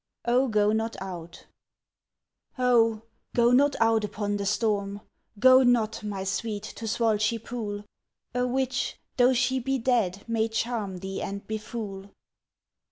OH, 0.25 0.47
GO 0.47 0.71
NOT 0.71 0.95
OUT 0.99 1.45
Oh, 2.57 3.03
go 3.35 3.51
not 3.51 3.75
out 3.79 4.03
upon 4.03 4.37
the 4.37 4.47
storm, 4.47 5.01
Go 5.37 5.61
not, 5.61 6.01
my 6.03 6.23
sweet, 6.23 6.63
to 6.63 6.87
Swalchie 6.87 7.37
pool! 7.37 7.85
A 8.33 8.47
witch 8.47 8.97
tho' 9.17 9.33
she 9.33 9.59
be 9.59 9.77
dead 9.77 10.25
may 10.27 10.47
charm 10.47 10.97
Thee 11.01 11.21
and 11.21 11.45
befool. 11.45 12.09